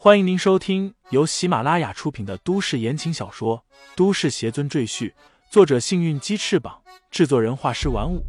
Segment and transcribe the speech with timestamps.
[0.00, 3.64] 欢迎您收听由喜马拉雅出品的都市言情小说
[3.96, 5.10] 《都市邪尊赘婿》，
[5.50, 8.24] 作者：幸运鸡翅膀，制作人：画师玩五。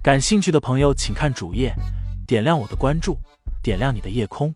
[0.00, 1.74] 感兴趣的朋友，请看主页，
[2.24, 3.18] 点亮我的关注，
[3.60, 4.54] 点亮你的夜空。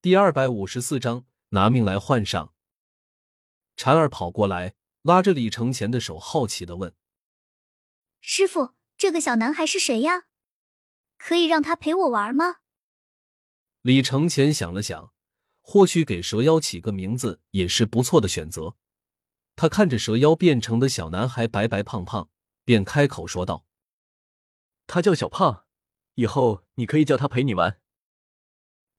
[0.00, 2.54] 第二百五十四章，拿命来换上。
[3.76, 4.72] 婵儿跑过来，
[5.02, 6.90] 拉着李承前的手，好奇的问。
[8.20, 10.24] 师傅，这个小男孩是谁呀？
[11.18, 12.56] 可以让他陪我玩吗？
[13.82, 15.12] 李承前想了想，
[15.60, 18.76] 或许给蛇妖起个名字也是不错的选择。
[19.54, 22.28] 他看着蛇妖变成的小男孩白白胖胖，
[22.64, 23.64] 便开口说道
[24.86, 25.64] ：“他叫小胖，
[26.14, 27.80] 以后你可以叫他陪你玩。”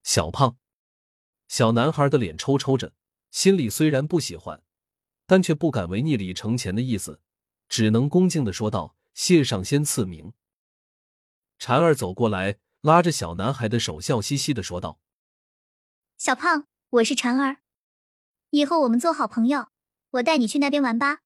[0.01, 0.57] 小胖，
[1.47, 2.93] 小男孩的脸抽抽着，
[3.29, 4.63] 心里虽然不喜欢，
[5.27, 7.21] 但却不敢违逆李承前的意思，
[7.69, 8.96] 只能恭敬的说道。
[9.17, 10.33] 谢上仙赐名。
[11.57, 14.99] 婵儿走过来，拉着小男孩的手，笑嘻嘻的说道
[16.17, 17.57] ：“小胖，我是婵儿，
[18.51, 19.69] 以后我们做好朋友，
[20.11, 21.23] 我带你去那边玩吧。”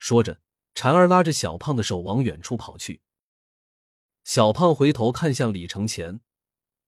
[0.00, 0.40] 说着，
[0.74, 3.02] 婵儿拉着小胖的手往远处跑去。
[4.24, 6.22] 小胖回头看向李承前，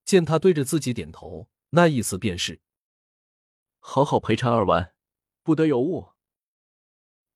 [0.07, 2.63] 见他对着自己点头，那意思便是
[3.81, 4.95] ：“好好陪婵儿玩，
[5.43, 6.15] 不得有误。”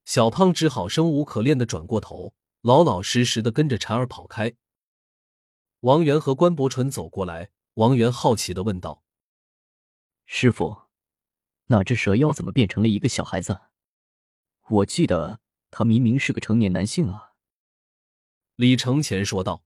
[0.06, 4.54] 小胖只好生无可恋的转过头，老老实实的跟着婵儿跑开。
[5.80, 9.04] 王源和关伯纯走过来，王源好奇的问道
[10.26, 10.82] ：“师傅，
[11.66, 13.60] 那只蛇妖怎么变成了一个小孩子？
[14.68, 17.34] 我记得他明明是个成年男性啊。”
[18.56, 19.64] 李承前说道：“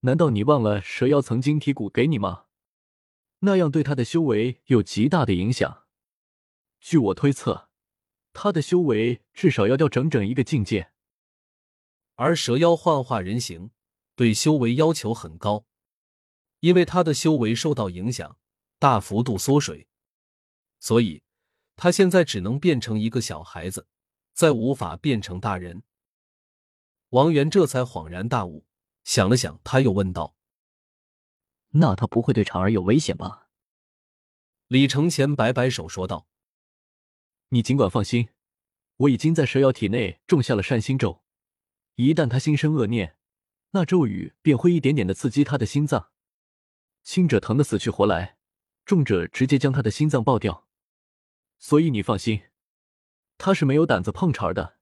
[0.00, 2.44] 难道你忘了蛇妖曾经剔骨给你吗？
[3.40, 5.84] 那样对他的修为有极大的影响。
[6.80, 7.70] 据我推测。”
[8.34, 10.90] 他的修为至少要掉整整一个境界，
[12.14, 13.70] 而蛇妖幻化人形，
[14.14, 15.64] 对修为要求很高，
[16.60, 18.38] 因为他的修为受到影响，
[18.78, 19.88] 大幅度缩水，
[20.78, 21.22] 所以
[21.76, 23.88] 他现在只能变成一个小孩子，
[24.34, 25.82] 再无法变成大人。
[27.10, 28.66] 王源这才恍然大悟，
[29.04, 30.36] 想了想，他又问道
[31.72, 33.48] ：“那他不会对长儿有危险吧？”
[34.68, 36.26] 李承前摆摆手说道。
[37.48, 38.30] 你尽管放心，
[38.96, 41.22] 我已经在蛇妖体内种下了善心咒，
[41.96, 43.16] 一旦他心生恶念，
[43.70, 46.10] 那咒语便会一点点的刺激他的心脏，
[47.02, 48.36] 轻者疼得死去活来，
[48.84, 50.66] 重者直接将他的心脏爆掉。
[51.58, 52.42] 所以你放心，
[53.38, 54.78] 他是没有胆子碰茬的。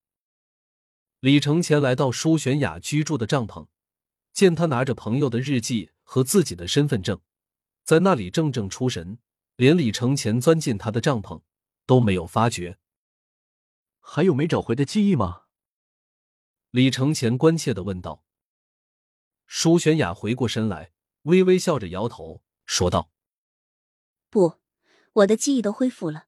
[1.21, 3.69] 李承前来到舒玄雅居住的帐篷，
[4.33, 7.21] 见他拿着朋友的日记和自己的身份证，
[7.85, 9.19] 在那里怔怔出神，
[9.57, 11.43] 连李承前钻进他的帐篷。
[11.87, 12.79] 都没有发觉，
[13.99, 15.47] 还有没找回的记忆吗？
[16.71, 18.25] 李承前关切的问道。
[19.47, 20.93] 舒玄雅回过身来，
[21.23, 23.11] 微微笑着摇头，说道
[24.31, 24.61] ：“不，
[25.15, 26.27] 我的记忆都恢复了。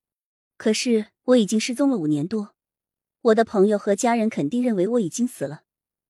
[0.56, 2.56] 可是我已经失踪了五年多，
[3.20, 5.62] 我的朋友和家人肯定认为我已经死了。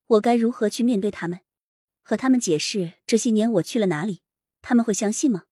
[0.07, 1.41] 我该如何去面对他们，
[2.03, 4.23] 和他们解释这些年我去了哪里？
[4.63, 5.45] 他们会相信吗？”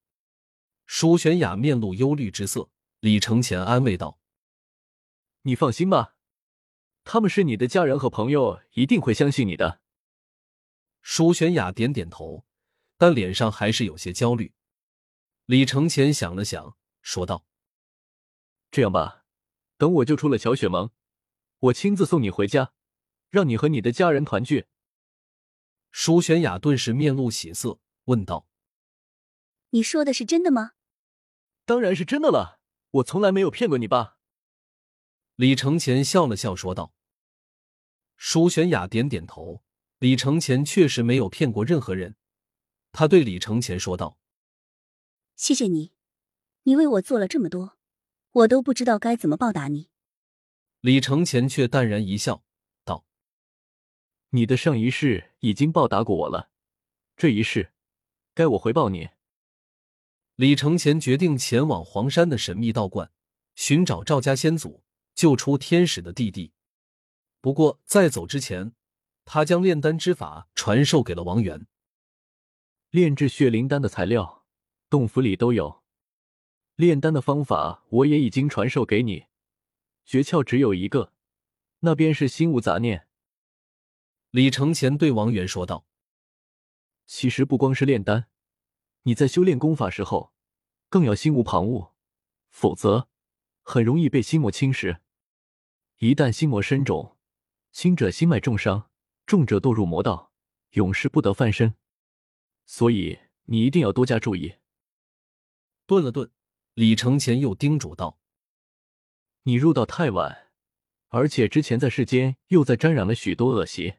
[0.86, 2.70] 舒玄雅面露忧虑之色。
[3.00, 4.18] 李承前安慰道
[5.42, 6.14] ：“你放心吧，
[7.12, 9.80] 他们是你的家人和朋友，一定会相信你的。”
[11.02, 12.44] 舒玄雅点点头，
[12.96, 14.54] 但脸上还是有些焦虑。
[15.44, 17.44] 李承前想了想，说道
[18.70, 19.24] ：“这样吧，
[19.76, 20.92] 等我救出了乔雪萌，
[21.58, 22.74] 我亲自送你回家，
[23.28, 24.66] 让你和你的家人团聚。”
[25.90, 28.46] 舒玄雅顿时面露喜色，问道
[29.70, 30.74] ：“你说的是真的吗
[31.66, 32.60] ？”“当然是真的了。”
[33.02, 34.18] 我从来没有骗过你吧？
[35.34, 36.94] 李承前笑了笑说道。
[38.22, 39.62] 舒玄雅点点头。
[39.98, 42.16] 李承前确实没有骗过任何人。
[42.92, 44.18] 他对李承前说道
[45.36, 45.94] ：“谢谢你，
[46.64, 47.78] 你为我做了这么多，
[48.32, 49.88] 我都不知道该怎么报答你。”
[50.80, 52.44] 李承前却淡然一笑，
[52.84, 53.06] 道
[54.30, 56.50] ：“你的上一世已经报答过我了，
[57.16, 57.72] 这一世
[58.34, 59.08] 该我回报你。”
[60.36, 63.10] 李承前决定前往黄山的神秘道观，
[63.54, 64.84] 寻找赵家先祖，
[65.14, 66.52] 救出天使的弟弟。
[67.40, 68.72] 不过在走之前，
[69.24, 71.66] 他将炼丹之法传授给了王源。
[72.90, 74.44] 炼制血灵丹的材料，
[74.88, 75.82] 洞府里都有。
[76.76, 79.26] 炼丹的方法我也已经传授给你，
[80.04, 81.12] 诀窍只有一个，
[81.80, 83.06] 那便是心无杂念。
[84.30, 85.86] 李承前对王源说道
[87.06, 88.28] ：“其实不光是炼丹。”
[89.04, 90.32] 你在修炼功法时候，
[90.88, 91.92] 更要心无旁骛，
[92.50, 93.08] 否则
[93.62, 95.00] 很容易被心魔侵蚀。
[95.98, 97.16] 一旦心魔深种，
[97.72, 98.90] 轻者心脉重伤，
[99.26, 100.32] 重者堕入魔道，
[100.70, 101.74] 永世不得翻身。
[102.66, 104.56] 所以你一定要多加注意。
[105.86, 106.30] 顿了顿，
[106.74, 108.20] 李承前又叮嘱道
[109.44, 110.52] ：“你入道太晚，
[111.08, 113.94] 而且之前在世间又在沾染了许多恶习。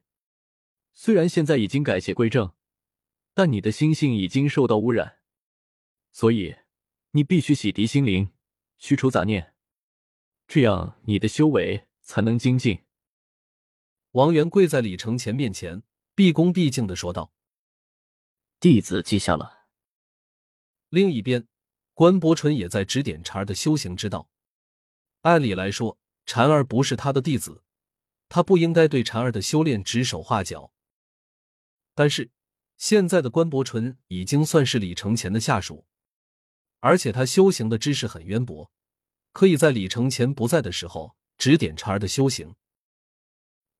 [0.93, 2.53] 虽然现在已经改邪归正，
[3.33, 5.19] 但你的心性已经受到污染，
[6.11, 6.55] 所以
[7.11, 8.31] 你必须洗涤心灵，
[8.77, 9.55] 驱除杂念，
[10.47, 12.83] 这样你的修为才能精进。”
[14.11, 15.83] 王元跪在李承前面前，
[16.15, 17.31] 毕恭毕敬的说道
[18.59, 19.67] ：“弟子记下了。”
[20.89, 21.47] 另一边。
[21.93, 24.27] 关伯淳也在指点禅儿的修行之道。
[25.21, 27.63] 按理来说，禅儿不是他的弟子，
[28.27, 30.73] 他不应该对禅儿的修炼指手画脚。
[31.93, 32.31] 但是，
[32.77, 35.85] 现在的关伯淳已经算是李承前的下属，
[36.79, 38.71] 而且他修行的知识很渊博，
[39.31, 42.55] 可以在李承前不在的时候指点婵儿的修行。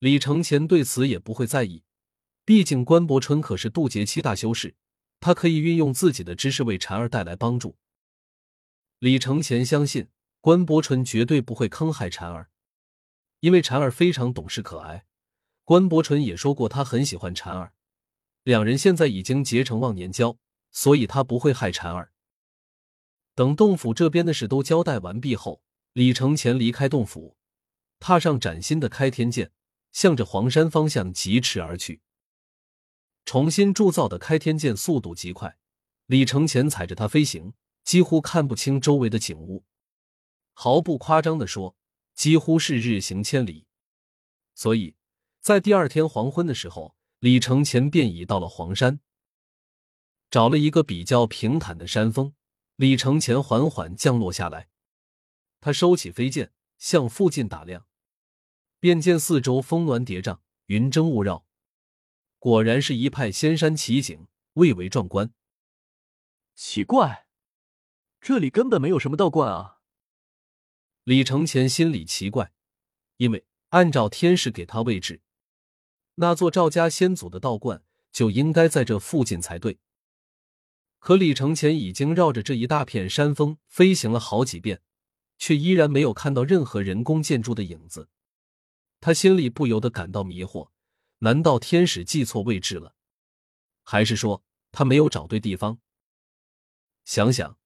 [0.02, 1.84] 李承前对此也不会在意，
[2.44, 4.74] 毕竟关伯淳可是渡劫期大修士，
[5.20, 7.78] 他可以运用自己的知识为禅儿带来帮助。
[8.98, 10.08] 李承前相信
[10.40, 12.50] 关伯淳绝对不会坑害禅儿，
[13.42, 15.06] 因为禅儿非常懂事可爱。
[15.66, 17.74] 关伯淳也说过他很喜欢禅儿，
[18.42, 20.40] 两人现在已经结成忘年交，
[20.72, 22.12] 所以他不会害禅儿。
[23.36, 25.62] 等洞府这边的事都交代完毕后，
[25.94, 27.38] 李承前离开洞府，
[28.00, 29.52] 踏上崭新的开天剑，
[29.92, 32.02] 向着黄山方向疾驰而去。
[33.26, 35.58] 重新铸造的开天剑速度极快，
[36.06, 37.54] 李承前踩着它飞行。
[37.84, 39.66] 几乎看不清周围的景物，
[40.54, 41.76] 毫不夸张的说，
[42.14, 43.66] 几乎是日行千里。
[44.54, 44.96] 所以，
[45.40, 49.00] 在第二天黄昏的时候，李承前便已到了黄山，
[50.30, 52.36] 找了一个比较平坦的山峰，
[52.76, 54.70] 李承前缓缓降落下来。
[55.60, 57.88] 他收起飞剑，向附近打量，
[58.82, 61.46] 便见四周峰峦叠嶂，云蒸雾绕，
[62.40, 65.32] 果然是一派仙山奇景，蔚为壮观。
[66.56, 67.28] 奇怪。
[68.20, 69.78] 这里根本没有什么道观啊！
[71.04, 72.54] 李承前心里奇怪，
[73.18, 75.22] 因为按照天使给他位置，
[76.16, 79.78] 那座赵家先祖的道观就应该在这附近才对。
[80.98, 84.82] 可李承前已经绕着这一大片山峰飞行了好几遍，
[85.38, 88.10] 却依然没有看到任何人工建筑的影子。
[89.02, 90.70] 他心里不由得感到迷惑：
[91.18, 92.96] 难道天使记错位置了，
[93.84, 95.80] 还是说他没有找对地方？
[97.04, 97.58] 想想。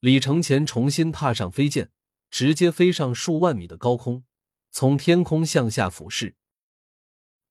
[0.00, 1.90] 李承前重新踏上飞剑，
[2.28, 4.24] 直接飞上数万米的高空，
[4.70, 6.34] 从天空向下俯视。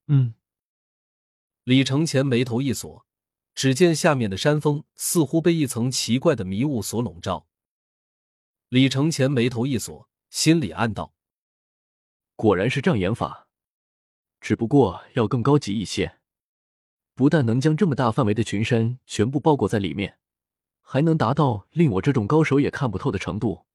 [0.08, 0.36] 嗯，
[1.64, 3.06] 李承前眉头一锁，
[3.56, 7.48] 只见下面的山峰似乎被一层奇怪的迷雾所笼罩。
[8.68, 11.14] 李承前眉头一锁，心里暗道
[12.42, 13.48] ：“果然是障眼法，
[14.40, 16.18] 只不过要更高级一些，
[17.14, 20.18] 不但能将这么大范围的群山全部包裹在里面。”
[20.82, 23.68] 还能达到令我这种高手也看不透的程度，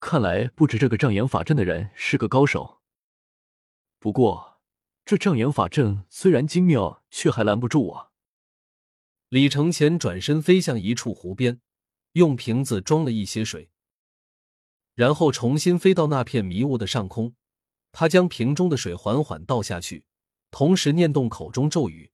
[0.00, 2.80] 看来布置这个障眼法阵的人是个高手。
[4.00, 4.60] 不过，
[5.04, 8.12] 这障眼法阵虽然精妙，却还拦不住我。
[9.28, 11.60] 李承前转身飞向一处湖边，
[12.14, 13.70] 用瓶子装了一些水，
[14.96, 17.36] 然后重新飞到那片迷雾的上空。
[17.98, 20.04] 他将瓶中的水缓缓倒下去，
[20.50, 22.10] 同时念动口中咒语，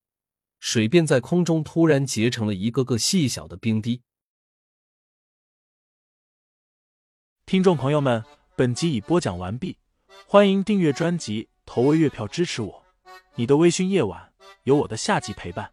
[0.60, 4.01] 水便在空中突然结成了一个个细小的冰滴。
[7.44, 8.24] 听众朋友们，
[8.55, 9.77] 本集已播讲完毕，
[10.29, 12.84] 欢迎订阅专辑，投喂月票支持我。
[13.34, 15.72] 你的微醺夜晚，有我的下集陪伴。